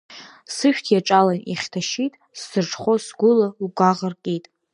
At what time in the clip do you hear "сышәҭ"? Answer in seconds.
0.55-0.85